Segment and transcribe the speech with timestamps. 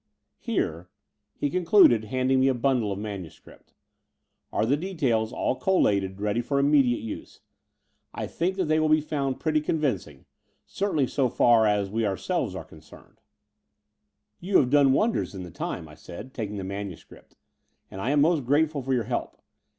[0.39, 0.89] Here,"
[1.37, 3.71] he concluded, handing me a bundle of manuscript,
[4.51, 7.41] ''are the de tails all collated, ready for immediate use.
[8.11, 10.25] I think that they will be found pretty convincing—
[10.65, 13.21] cer tainly so far as we ourselves are concerned.
[14.39, 17.35] "You have done wonders in the time," I said, taking the manuscript;
[17.91, 19.39] ''and I am most grateful for your help.